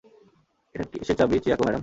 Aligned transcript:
ওটা 0.75 0.85
কিসের 0.91 1.15
চাবি, 1.19 1.35
চিয়োকো 1.43 1.63
ম্যাডাম? 1.65 1.79